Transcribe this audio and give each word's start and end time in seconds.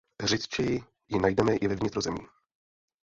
Řidčeji 0.23 0.83
ji 1.07 1.19
najdeme 1.19 1.55
i 1.55 1.67
ve 1.67 1.75
vnitrozemí. 1.75 2.27